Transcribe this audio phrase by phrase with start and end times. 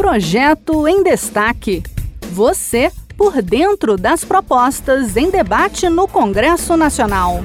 [0.00, 1.82] Projeto em Destaque.
[2.32, 7.40] Você por dentro das propostas em debate no Congresso Nacional.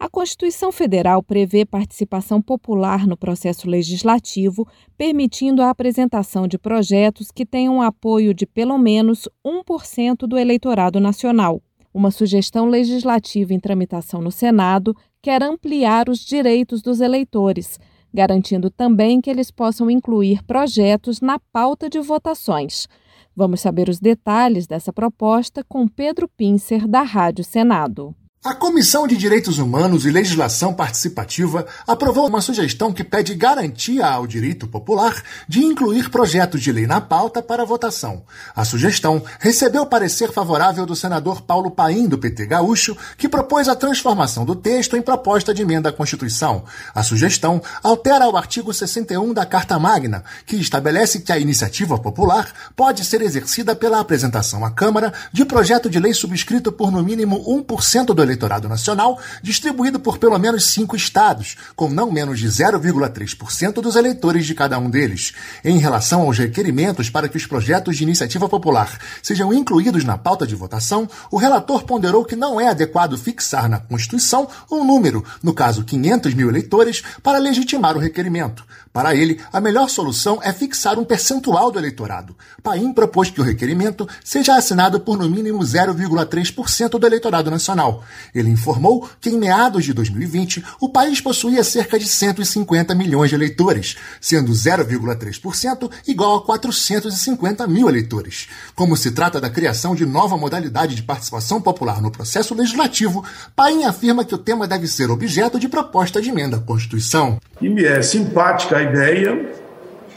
[0.00, 4.66] A Constituição Federal prevê participação popular no processo legislativo,
[4.96, 11.62] permitindo a apresentação de projetos que tenham apoio de pelo menos 1% do eleitorado nacional.
[11.94, 17.78] Uma sugestão legislativa em tramitação no Senado quer ampliar os direitos dos eleitores,
[18.12, 22.86] garantindo também que eles possam incluir projetos na pauta de votações.
[23.34, 28.14] Vamos saber os detalhes dessa proposta com Pedro Pincer, da Rádio Senado.
[28.44, 34.28] A Comissão de Direitos Humanos e Legislação Participativa aprovou uma sugestão que pede garantia ao
[34.28, 38.22] direito popular de incluir projetos de lei na pauta para votação.
[38.54, 43.74] A sugestão recebeu parecer favorável do senador Paulo Paim, do PT Gaúcho, que propôs a
[43.74, 46.64] transformação do texto em proposta de emenda à Constituição.
[46.94, 52.52] A sugestão altera o artigo 61 da Carta Magna, que estabelece que a iniciativa popular
[52.76, 57.44] pode ser exercida pela apresentação à Câmara de projeto de lei subscrito por no mínimo
[57.44, 63.74] 1% do eleitorado nacional, distribuído por pelo menos cinco estados, com não menos de 0,3%
[63.80, 65.32] dos eleitores de cada um deles.
[65.64, 70.46] Em relação aos requerimentos para que os projetos de iniciativa popular sejam incluídos na pauta
[70.46, 75.54] de votação, o relator ponderou que não é adequado fixar na Constituição um número, no
[75.54, 78.64] caso 500 mil eleitores, para legitimar o requerimento.
[78.92, 82.36] Para ele, a melhor solução é fixar um percentual do eleitorado.
[82.62, 88.02] Paim propôs que o requerimento seja assinado por no mínimo 0,3% do eleitorado nacional.
[88.34, 93.36] Ele informou que em meados de 2020 o país possuía cerca de 150 milhões de
[93.36, 98.48] eleitores, sendo 0,3% igual a 450 mil eleitores.
[98.74, 103.24] Como se trata da criação de nova modalidade de participação popular no processo legislativo,
[103.54, 107.38] Paim afirma que o tema deve ser objeto de proposta de emenda à Constituição.
[107.60, 109.52] E me é simpática a ideia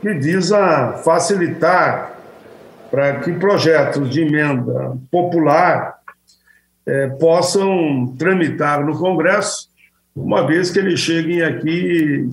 [0.00, 2.16] que visa facilitar
[2.90, 5.95] para que projetos de emenda popular
[6.86, 9.68] é, possam tramitar no Congresso,
[10.14, 12.30] uma vez que eles cheguem aqui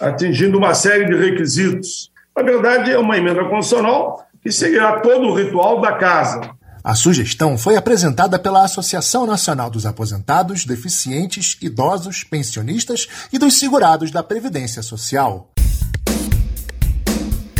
[0.00, 2.10] atingindo uma série de requisitos.
[2.36, 6.40] Na verdade, é uma emenda constitucional que seguirá todo o ritual da casa.
[6.82, 14.10] A sugestão foi apresentada pela Associação Nacional dos Aposentados, Deficientes, Idosos, Pensionistas e dos Segurados
[14.10, 15.50] da Previdência Social.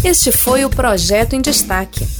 [0.02, 2.19] Este foi o projeto em destaque.